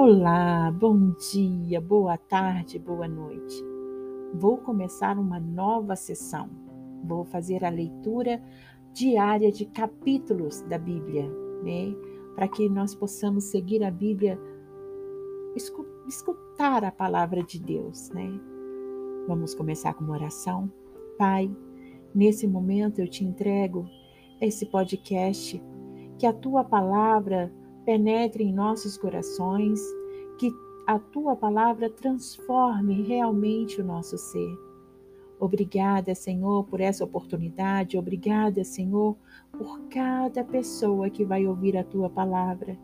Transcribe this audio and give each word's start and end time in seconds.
Olá, 0.00 0.70
bom 0.70 1.10
dia, 1.32 1.80
boa 1.80 2.16
tarde, 2.16 2.78
boa 2.78 3.08
noite. 3.08 3.64
Vou 4.32 4.56
começar 4.58 5.18
uma 5.18 5.40
nova 5.40 5.96
sessão. 5.96 6.48
Vou 7.02 7.24
fazer 7.24 7.64
a 7.64 7.68
leitura 7.68 8.40
diária 8.94 9.50
de 9.50 9.66
capítulos 9.66 10.62
da 10.62 10.78
Bíblia, 10.78 11.28
né? 11.64 11.96
Para 12.36 12.46
que 12.46 12.68
nós 12.68 12.94
possamos 12.94 13.46
seguir 13.46 13.82
a 13.82 13.90
Bíblia, 13.90 14.38
escutar 16.06 16.84
a 16.84 16.92
palavra 16.92 17.42
de 17.42 17.58
Deus, 17.58 18.08
né? 18.10 18.30
Vamos 19.26 19.52
começar 19.52 19.94
com 19.94 20.04
uma 20.04 20.14
oração. 20.14 20.70
Pai, 21.18 21.50
nesse 22.14 22.46
momento 22.46 23.00
eu 23.00 23.08
te 23.08 23.24
entrego 23.24 23.84
esse 24.40 24.64
podcast, 24.64 25.60
que 26.16 26.24
a 26.24 26.32
tua 26.32 26.62
palavra 26.62 27.52
penetre 27.88 28.44
em 28.44 28.52
nossos 28.52 28.98
corações, 28.98 29.80
que 30.36 30.52
a 30.86 30.98
tua 30.98 31.34
palavra 31.34 31.88
transforme 31.88 33.00
realmente 33.00 33.80
o 33.80 33.84
nosso 33.84 34.18
ser. 34.18 34.54
Obrigada, 35.40 36.14
Senhor, 36.14 36.64
por 36.64 36.82
essa 36.82 37.02
oportunidade. 37.02 37.96
Obrigada, 37.96 38.62
Senhor, 38.62 39.16
por 39.50 39.80
cada 39.88 40.44
pessoa 40.44 41.08
que 41.08 41.24
vai 41.24 41.46
ouvir 41.46 41.78
a 41.78 41.82
tua 41.82 42.10
palavra. 42.10 42.78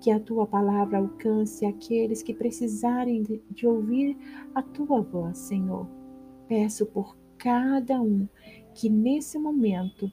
Que 0.00 0.10
a 0.10 0.18
tua 0.18 0.44
palavra 0.44 0.98
alcance 0.98 1.64
aqueles 1.64 2.20
que 2.20 2.34
precisarem 2.34 3.22
de, 3.48 3.64
ouvir 3.64 4.18
a 4.56 4.60
tua 4.60 5.02
voz, 5.02 5.38
Senhor. 5.38 5.86
Peço 6.48 6.84
por 6.86 7.16
cada 7.38 8.02
um 8.02 8.26
que 8.74 8.90
nesse 8.90 9.38
momento 9.38 10.10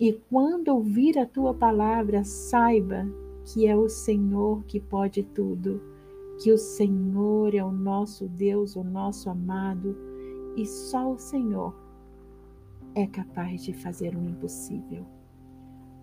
e 0.00 0.12
quando 0.28 0.70
ouvir 0.70 1.16
a 1.20 1.24
tua 1.24 1.54
palavra, 1.54 2.24
saiba 2.24 3.06
que 3.44 3.66
é 3.66 3.76
o 3.76 3.88
Senhor 3.88 4.64
que 4.64 4.80
pode 4.80 5.22
tudo, 5.22 5.80
que 6.42 6.50
o 6.50 6.58
Senhor 6.58 7.54
é 7.54 7.62
o 7.62 7.70
nosso 7.70 8.26
Deus, 8.28 8.74
o 8.74 8.82
nosso 8.82 9.28
amado, 9.28 9.96
e 10.56 10.64
só 10.66 11.12
o 11.12 11.18
Senhor 11.18 11.74
é 12.94 13.06
capaz 13.06 13.62
de 13.62 13.72
fazer 13.72 14.16
o 14.16 14.22
impossível. 14.22 15.04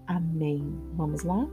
Amém. 0.07 0.63
Vamos 0.93 1.23
lá? 1.23 1.47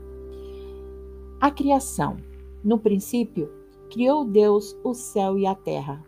A 1.39 1.49
criação. 1.49 2.17
No 2.63 2.77
princípio, 2.77 3.49
criou 3.89 4.25
Deus 4.25 4.77
o 4.83 4.93
céu 4.93 5.37
e 5.37 5.45
a 5.45 5.55
terra. 5.55 6.03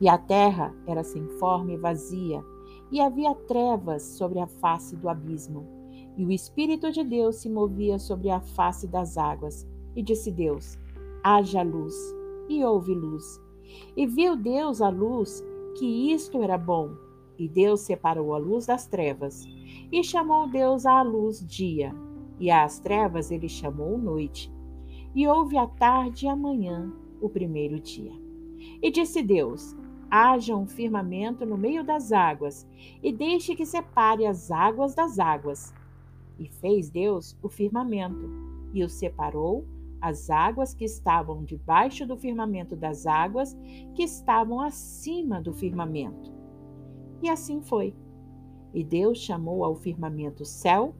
E 0.00 0.08
a 0.08 0.16
terra 0.16 0.74
era 0.86 1.02
sem 1.02 1.26
forma 1.38 1.72
e 1.72 1.76
vazia, 1.76 2.44
e 2.92 3.00
havia 3.00 3.34
trevas 3.34 4.02
sobre 4.02 4.38
a 4.38 4.46
face 4.46 4.96
do 4.96 5.08
abismo 5.08 5.79
e 6.20 6.26
o 6.26 6.30
Espírito 6.30 6.92
de 6.92 7.02
Deus 7.02 7.36
se 7.36 7.48
movia 7.48 7.98
sobre 7.98 8.28
a 8.28 8.42
face 8.42 8.86
das 8.86 9.16
águas. 9.16 9.66
E 9.96 10.02
disse 10.02 10.30
Deus: 10.30 10.78
haja 11.24 11.62
luz. 11.62 11.94
E 12.46 12.62
houve 12.62 12.92
luz. 12.94 13.40
E 13.96 14.06
viu 14.06 14.36
Deus 14.36 14.82
a 14.82 14.90
luz, 14.90 15.42
que 15.78 16.12
isto 16.12 16.42
era 16.42 16.58
bom. 16.58 16.90
E 17.38 17.48
Deus 17.48 17.80
separou 17.80 18.34
a 18.34 18.38
luz 18.38 18.66
das 18.66 18.86
trevas. 18.86 19.46
E 19.90 20.04
chamou 20.04 20.46
Deus 20.46 20.84
à 20.84 21.00
luz 21.00 21.40
dia, 21.40 21.94
e 22.38 22.50
às 22.50 22.78
trevas 22.78 23.30
ele 23.30 23.48
chamou 23.48 23.96
noite. 23.96 24.52
E 25.14 25.26
houve 25.26 25.56
a 25.56 25.66
tarde 25.66 26.26
e 26.26 26.28
a 26.28 26.36
manhã, 26.36 26.92
o 27.18 27.30
primeiro 27.30 27.80
dia. 27.80 28.12
E 28.82 28.90
disse 28.90 29.22
Deus: 29.22 29.74
haja 30.10 30.54
um 30.54 30.66
firmamento 30.66 31.46
no 31.46 31.56
meio 31.56 31.82
das 31.82 32.12
águas, 32.12 32.68
e 33.02 33.10
deixe 33.10 33.56
que 33.56 33.64
separe 33.64 34.26
as 34.26 34.50
águas 34.50 34.94
das 34.94 35.18
águas. 35.18 35.72
E 36.40 36.48
fez 36.48 36.88
Deus 36.88 37.36
o 37.42 37.50
firmamento, 37.50 38.26
e 38.72 38.82
o 38.82 38.88
separou, 38.88 39.66
as 40.00 40.30
águas 40.30 40.72
que 40.72 40.86
estavam 40.86 41.44
debaixo 41.44 42.06
do 42.06 42.16
firmamento 42.16 42.74
das 42.74 43.06
águas 43.06 43.54
que 43.94 44.02
estavam 44.02 44.58
acima 44.58 45.38
do 45.38 45.52
firmamento. 45.52 46.32
E 47.22 47.28
assim 47.28 47.60
foi. 47.60 47.94
E 48.72 48.82
Deus 48.82 49.18
chamou 49.18 49.62
ao 49.62 49.74
firmamento 49.76 50.46
céu, 50.46 50.94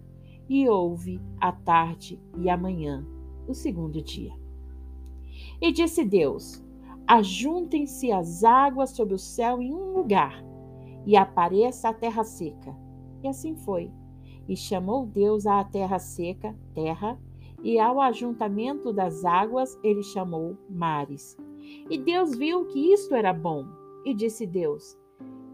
e 0.46 0.68
houve 0.68 1.18
a 1.40 1.52
tarde 1.52 2.20
e 2.36 2.50
a 2.50 2.56
manhã, 2.56 3.06
o 3.48 3.54
segundo 3.54 4.02
dia. 4.02 4.34
E 5.58 5.72
disse 5.72 6.04
Deus: 6.04 6.62
Ajuntem-se 7.06 8.12
as 8.12 8.44
águas 8.44 8.90
sobre 8.90 9.14
o 9.14 9.18
céu 9.18 9.62
em 9.62 9.72
um 9.72 9.94
lugar, 9.94 10.44
e 11.06 11.16
apareça 11.16 11.88
a 11.88 11.94
terra 11.94 12.24
seca. 12.24 12.76
E 13.22 13.28
assim 13.28 13.56
foi. 13.56 13.90
E 14.48 14.56
chamou 14.56 15.06
Deus 15.06 15.46
à 15.46 15.62
terra 15.64 15.98
seca, 15.98 16.56
terra, 16.74 17.18
e 17.62 17.78
ao 17.78 18.00
ajuntamento 18.00 18.92
das 18.92 19.24
águas 19.24 19.78
ele 19.82 20.02
chamou 20.02 20.56
mares. 20.68 21.36
E 21.88 21.98
Deus 21.98 22.36
viu 22.36 22.64
que 22.66 22.92
isto 22.92 23.14
era 23.14 23.32
bom. 23.32 23.66
E 24.04 24.14
disse 24.14 24.46
Deus: 24.46 24.98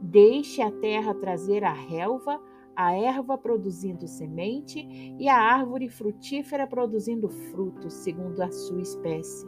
Deixe 0.00 0.62
a 0.62 0.70
terra 0.70 1.14
trazer 1.14 1.64
a 1.64 1.72
relva, 1.72 2.40
a 2.76 2.92
erva 2.92 3.36
produzindo 3.36 4.06
semente, 4.06 4.86
e 5.18 5.28
a 5.28 5.36
árvore 5.36 5.88
frutífera 5.88 6.66
produzindo 6.66 7.28
frutos, 7.28 7.92
segundo 7.94 8.40
a 8.40 8.50
sua 8.52 8.80
espécie, 8.80 9.46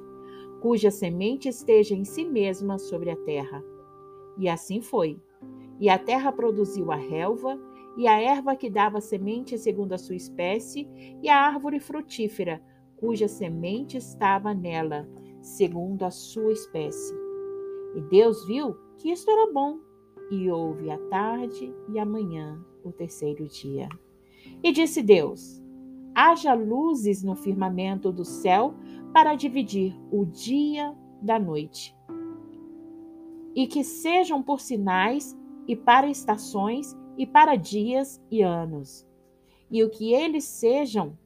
cuja 0.60 0.90
semente 0.90 1.48
esteja 1.48 1.94
em 1.94 2.04
si 2.04 2.24
mesma 2.24 2.78
sobre 2.78 3.10
a 3.10 3.16
terra. 3.16 3.62
E 4.38 4.48
assim 4.48 4.80
foi. 4.80 5.20
E 5.78 5.88
a 5.88 5.98
terra 5.98 6.32
produziu 6.32 6.90
a 6.90 6.96
relva, 6.96 7.58
e 7.98 8.06
a 8.06 8.20
erva 8.20 8.54
que 8.54 8.70
dava 8.70 9.00
semente 9.00 9.58
segundo 9.58 9.92
a 9.92 9.98
sua 9.98 10.14
espécie, 10.14 10.88
e 11.20 11.28
a 11.28 11.36
árvore 11.36 11.80
frutífera, 11.80 12.62
cuja 12.96 13.26
semente 13.26 13.96
estava 13.96 14.54
nela, 14.54 15.08
segundo 15.42 16.04
a 16.04 16.10
sua 16.10 16.52
espécie. 16.52 17.12
E 17.96 18.00
Deus 18.02 18.46
viu 18.46 18.76
que 18.98 19.10
isto 19.10 19.28
era 19.28 19.52
bom, 19.52 19.80
e 20.30 20.48
houve 20.48 20.90
a 20.90 20.98
tarde 21.08 21.74
e 21.92 21.98
a 21.98 22.04
manhã, 22.04 22.64
o 22.84 22.92
terceiro 22.92 23.48
dia. 23.48 23.88
E 24.62 24.70
disse 24.70 25.02
Deus: 25.02 25.60
Haja 26.14 26.54
luzes 26.54 27.24
no 27.24 27.34
firmamento 27.34 28.12
do 28.12 28.24
céu 28.24 28.74
para 29.12 29.34
dividir 29.34 29.98
o 30.12 30.24
dia 30.24 30.94
da 31.20 31.36
noite, 31.36 31.96
e 33.56 33.66
que 33.66 33.82
sejam 33.82 34.40
por 34.40 34.60
sinais 34.60 35.36
e 35.66 35.74
para 35.74 36.08
estações 36.08 36.96
e 37.18 37.26
para 37.26 37.56
dias 37.56 38.22
e 38.30 38.42
anos. 38.42 39.04
E 39.68 39.82
o 39.82 39.90
que 39.90 40.14
eles 40.14 40.44
sejam, 40.44 41.18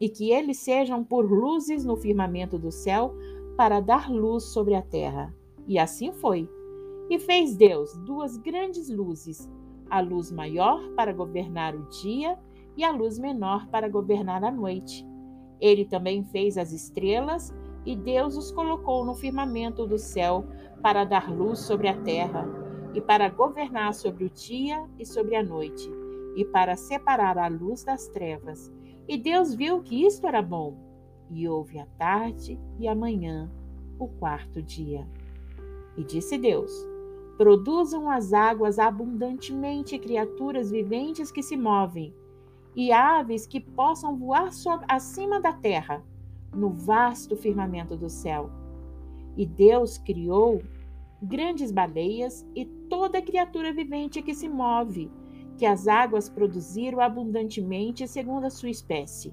e 0.00 0.08
que 0.08 0.32
eles 0.32 0.58
sejam 0.58 1.04
por 1.04 1.30
luzes 1.30 1.84
no 1.84 1.96
firmamento 1.96 2.58
do 2.58 2.72
céu, 2.72 3.14
para 3.54 3.78
dar 3.78 4.10
luz 4.10 4.44
sobre 4.44 4.74
a 4.74 4.80
terra. 4.80 5.32
E 5.68 5.78
assim 5.78 6.10
foi. 6.12 6.48
E 7.10 7.18
fez 7.18 7.54
Deus 7.56 7.94
duas 7.98 8.38
grandes 8.38 8.88
luzes, 8.88 9.48
a 9.90 10.00
luz 10.00 10.32
maior 10.32 10.80
para 10.96 11.12
governar 11.12 11.76
o 11.76 11.86
dia 11.90 12.38
e 12.74 12.82
a 12.82 12.90
luz 12.90 13.18
menor 13.18 13.68
para 13.68 13.86
governar 13.86 14.42
a 14.42 14.50
noite. 14.50 15.06
Ele 15.60 15.84
também 15.84 16.24
fez 16.24 16.56
as 16.56 16.72
estrelas, 16.72 17.54
e 17.84 17.94
Deus 17.94 18.34
os 18.34 18.50
colocou 18.50 19.04
no 19.04 19.14
firmamento 19.14 19.86
do 19.86 19.98
céu 19.98 20.46
para 20.82 21.04
dar 21.04 21.30
luz 21.30 21.58
sobre 21.58 21.86
a 21.86 22.02
terra 22.02 22.63
e 22.94 23.00
para 23.00 23.28
governar 23.28 23.92
sobre 23.92 24.24
o 24.24 24.30
dia 24.30 24.88
e 24.98 25.04
sobre 25.04 25.34
a 25.34 25.42
noite, 25.42 25.90
e 26.36 26.44
para 26.44 26.76
separar 26.76 27.36
a 27.36 27.48
luz 27.48 27.82
das 27.82 28.06
trevas. 28.08 28.72
E 29.08 29.18
Deus 29.18 29.52
viu 29.52 29.82
que 29.82 30.06
isto 30.06 30.26
era 30.26 30.40
bom. 30.40 30.78
E 31.30 31.48
houve 31.48 31.78
a 31.78 31.86
tarde 31.98 32.58
e 32.78 32.86
a 32.86 32.94
manhã, 32.94 33.50
o 33.98 34.06
quarto 34.06 34.62
dia. 34.62 35.08
E 35.96 36.04
disse 36.04 36.38
Deus: 36.38 36.72
Produzam 37.36 38.08
as 38.08 38.32
águas 38.32 38.78
abundantemente 38.78 39.98
criaturas 39.98 40.70
viventes 40.70 41.32
que 41.32 41.42
se 41.42 41.56
movem, 41.56 42.14
e 42.76 42.92
aves 42.92 43.46
que 43.46 43.60
possam 43.60 44.16
voar 44.16 44.50
acima 44.88 45.40
da 45.40 45.52
terra, 45.52 46.04
no 46.54 46.70
vasto 46.70 47.36
firmamento 47.36 47.96
do 47.96 48.08
céu. 48.08 48.50
E 49.36 49.44
Deus 49.44 49.98
criou 49.98 50.62
grandes 51.24 51.72
baleias 51.72 52.46
e 52.54 52.64
toda 52.64 53.22
criatura 53.22 53.72
vivente 53.72 54.22
que 54.22 54.34
se 54.34 54.48
move, 54.48 55.10
que 55.56 55.64
as 55.64 55.88
águas 55.88 56.28
produziram 56.28 57.00
abundantemente 57.00 58.06
segundo 58.06 58.44
a 58.44 58.50
sua 58.50 58.70
espécie, 58.70 59.32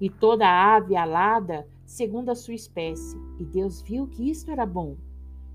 e 0.00 0.08
toda 0.10 0.46
ave 0.48 0.96
alada 0.96 1.68
segundo 1.84 2.30
a 2.30 2.34
sua 2.34 2.54
espécie. 2.54 3.16
E 3.38 3.44
Deus 3.44 3.82
viu 3.82 4.06
que 4.06 4.30
isto 4.30 4.50
era 4.50 4.66
bom. 4.66 4.96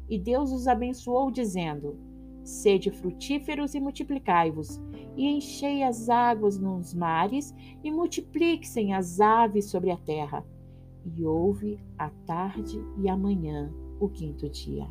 E 0.10 0.20
Deus 0.20 0.52
os 0.52 0.68
abençoou, 0.68 1.32
dizendo: 1.32 1.98
Sede 2.44 2.92
frutíferos 2.92 3.74
e 3.74 3.80
multiplicai-vos, 3.80 4.82
e 5.16 5.28
enchei 5.28 5.84
as 5.84 6.10
águas 6.10 6.58
nos 6.58 6.94
mares, 6.94 7.54
e 7.84 7.92
multipliquem 7.92 8.94
as 8.94 9.20
aves 9.22 9.66
sobre 9.66 9.92
a 9.92 9.98
terra. 9.98 10.46
E 11.06 11.26
houve 11.26 11.80
a 11.98 12.10
tarde 12.26 12.84
e 12.98 13.10
a 13.10 13.16
manhã, 13.16 13.72
o 14.00 14.10
quinto 14.10 14.50
dia. 14.50 14.88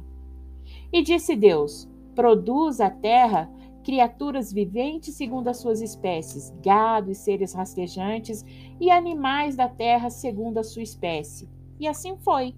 E 0.93 1.03
disse 1.03 1.35
Deus: 1.35 1.89
Produz 2.15 2.81
a 2.81 2.91
terra 2.91 3.51
criaturas 3.83 4.53
viventes 4.53 5.15
segundo 5.15 5.49
as 5.49 5.59
suas 5.59 5.81
espécies, 5.81 6.53
gado 6.63 7.11
e 7.11 7.15
seres 7.15 7.53
rastejantes, 7.53 8.45
e 8.81 8.91
animais 8.91 9.57
da 9.57 9.69
terra 9.69 10.11
segundo 10.11 10.59
a 10.59 10.63
sua 10.63 10.83
espécie. 10.83 11.49
E 11.79 11.87
assim 11.87 12.17
foi. 12.19 12.55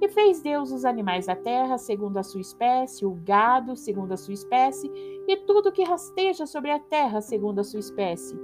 E 0.00 0.08
fez 0.08 0.40
Deus 0.40 0.72
os 0.72 0.84
animais 0.84 1.26
da 1.26 1.36
terra 1.36 1.76
segundo 1.76 2.16
a 2.16 2.22
sua 2.22 2.40
espécie, 2.40 3.04
o 3.04 3.12
gado 3.24 3.76
segundo 3.76 4.12
a 4.12 4.16
sua 4.16 4.32
espécie, 4.32 4.90
e 5.28 5.36
tudo 5.46 5.72
que 5.72 5.84
rasteja 5.84 6.46
sobre 6.46 6.70
a 6.70 6.78
terra 6.78 7.20
segundo 7.20 7.60
a 7.60 7.64
sua 7.64 7.80
espécie. 7.80 8.34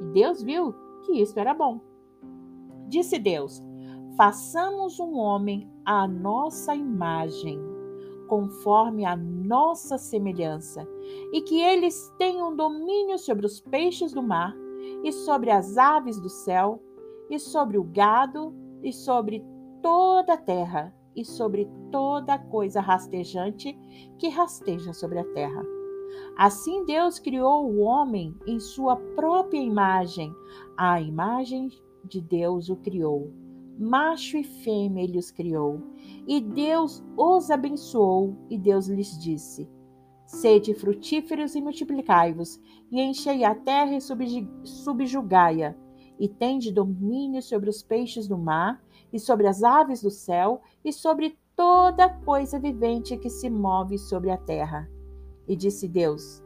E 0.00 0.04
Deus 0.12 0.42
viu 0.42 0.74
que 1.04 1.12
isto 1.12 1.38
era 1.38 1.54
bom. 1.54 1.80
Disse 2.88 3.18
Deus: 3.18 3.62
Façamos 4.16 4.98
um 4.98 5.16
homem 5.16 5.70
à 5.84 6.06
nossa 6.08 6.74
imagem, 6.74 7.60
conforme 8.26 9.04
a 9.04 9.16
nossa 9.16 9.98
semelhança, 9.98 10.86
e 11.32 11.40
que 11.42 11.60
eles 11.60 12.12
tenham 12.18 12.54
domínio 12.54 13.18
sobre 13.18 13.46
os 13.46 13.60
peixes 13.60 14.12
do 14.12 14.22
mar, 14.22 14.54
e 15.02 15.12
sobre 15.12 15.50
as 15.50 15.76
aves 15.76 16.20
do 16.20 16.28
céu, 16.28 16.82
e 17.30 17.38
sobre 17.38 17.78
o 17.78 17.84
gado, 17.84 18.54
e 18.82 18.92
sobre 18.92 19.44
toda 19.82 20.34
a 20.34 20.38
terra, 20.38 20.94
e 21.16 21.24
sobre 21.24 21.68
toda 21.90 22.38
coisa 22.38 22.80
rastejante 22.80 23.78
que 24.18 24.28
rasteja 24.28 24.92
sobre 24.92 25.18
a 25.18 25.24
terra. 25.32 25.62
Assim 26.36 26.84
Deus 26.84 27.18
criou 27.18 27.70
o 27.70 27.80
homem 27.80 28.36
em 28.46 28.58
sua 28.58 28.96
própria 28.96 29.60
imagem, 29.60 30.34
a 30.76 31.00
imagem 31.00 31.68
de 32.04 32.20
Deus 32.20 32.68
o 32.68 32.76
criou. 32.76 33.32
Macho 33.78 34.36
e 34.36 34.44
fêmea 34.44 35.02
ele 35.02 35.18
os 35.18 35.30
criou. 35.30 35.80
E 36.26 36.40
Deus 36.40 37.04
os 37.16 37.50
abençoou, 37.50 38.36
e 38.48 38.56
Deus 38.56 38.86
lhes 38.86 39.18
disse: 39.18 39.68
Sede 40.26 40.74
frutíferos 40.74 41.54
e 41.54 41.60
multiplicai-vos, 41.60 42.60
e 42.90 43.00
enchei 43.00 43.44
a 43.44 43.54
terra 43.54 43.96
e 43.96 44.00
subjugai-a, 44.64 45.74
e 46.18 46.28
tende 46.28 46.72
domínio 46.72 47.42
sobre 47.42 47.68
os 47.68 47.82
peixes 47.82 48.28
do 48.28 48.38
mar, 48.38 48.82
e 49.12 49.18
sobre 49.18 49.46
as 49.46 49.62
aves 49.62 50.02
do 50.02 50.10
céu, 50.10 50.60
e 50.84 50.92
sobre 50.92 51.36
toda 51.56 52.08
coisa 52.08 52.58
vivente 52.58 53.16
que 53.16 53.30
se 53.30 53.48
move 53.48 53.98
sobre 53.98 54.30
a 54.30 54.36
terra. 54.36 54.88
E 55.48 55.56
disse 55.56 55.88
Deus: 55.88 56.43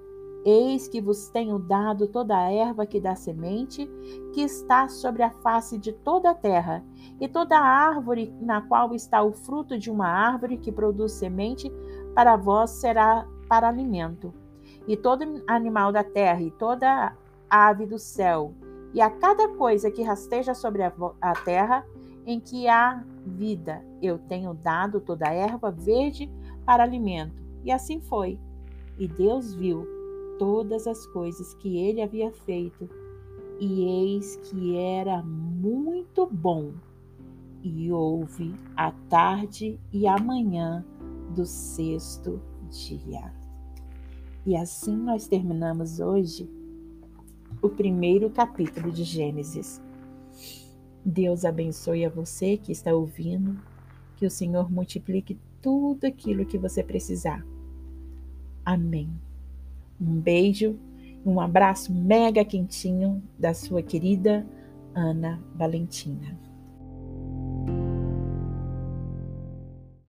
Eis 0.51 0.89
que 0.89 0.99
vos 0.99 1.29
tenho 1.29 1.59
dado 1.59 2.09
toda 2.09 2.35
a 2.35 2.51
erva 2.51 2.87
que 2.87 2.99
dá 2.99 3.15
semente, 3.15 3.87
que 4.33 4.41
está 4.41 4.89
sobre 4.89 5.23
a 5.23 5.31
face 5.31 5.77
de 5.77 5.93
toda 5.93 6.31
a 6.31 6.35
terra, 6.35 6.83
e 7.21 7.29
toda 7.29 7.59
a 7.59 7.63
árvore 7.63 8.35
na 8.41 8.63
qual 8.63 8.95
está 8.95 9.23
o 9.23 9.31
fruto 9.31 9.79
de 9.79 9.91
uma 9.91 10.09
árvore 10.09 10.57
que 10.57 10.73
produz 10.73 11.13
semente, 11.13 11.71
para 12.15 12.35
vós 12.35 12.71
será 12.71 13.27
para 13.47 13.69
alimento. 13.69 14.33
E 14.87 14.97
todo 14.97 15.43
animal 15.47 15.93
da 15.93 16.03
terra, 16.03 16.41
e 16.41 16.51
toda 16.53 17.15
ave 17.51 17.85
do 17.85 17.99
céu, 17.99 18.55
e 18.95 19.03
a 19.03 19.11
cada 19.11 19.49
coisa 19.49 19.91
que 19.91 20.03
rasteja 20.03 20.55
sobre 20.55 20.83
a, 20.83 20.91
a 21.21 21.35
terra, 21.35 21.85
em 22.25 22.41
que 22.41 22.67
há 22.67 23.05
vida. 23.27 23.85
Eu 24.01 24.19
tenho 24.19 24.55
dado 24.55 24.99
toda 24.99 25.29
a 25.29 25.35
erva 25.35 25.71
verde 25.71 26.31
para 26.65 26.85
alimento. 26.85 27.43
E 27.63 27.71
assim 27.71 28.01
foi. 28.01 28.39
E 28.99 29.07
Deus 29.07 29.55
viu 29.55 29.98
todas 30.39 30.87
as 30.87 31.07
coisas 31.07 31.55
que 31.55 31.79
ele 31.79 32.01
havia 32.01 32.31
feito, 32.31 32.89
e 33.61 33.83
eis 33.85 34.37
que 34.37 34.77
era 34.77 35.23
muito 35.23 36.27
bom. 36.27 36.73
E 37.63 37.91
houve 37.91 38.55
a 38.77 38.93
tarde 38.93 39.79
e 39.93 40.07
a 40.07 40.17
manhã 40.17 40.85
do 41.35 41.45
sexto 41.45 42.41
dia. 42.71 43.33
E 44.47 44.57
assim 44.57 44.97
nós 44.97 45.27
terminamos 45.27 45.99
hoje 46.01 46.49
o 47.61 47.69
primeiro 47.69 48.31
capítulo 48.31 48.93
de 48.93 49.03
Gênesis. 49.03 49.83
Deus 51.05 51.45
abençoe 51.45 52.05
a 52.05 52.11
você 52.11 52.57
que 52.57 52.71
está 52.71 52.95
ouvindo, 52.95 53.61
que 54.17 54.27
o 54.27 54.31
Senhor 54.31 54.71
multiplique 54.71 55.39
tudo 55.61 56.05
aquilo 56.05 56.47
que 56.47 56.59
você 56.59 56.83
precisar. 56.83 57.45
Amém. 58.65 59.11
Um 60.01 60.21
beijo, 60.21 60.79
um 61.25 61.41
abraço 61.41 61.93
mega 61.93 62.45
quentinho 62.45 63.23
da 63.39 63.53
sua 63.53 63.83
querida 63.83 64.47
Ana 64.95 65.41
Valentina. 65.55 66.48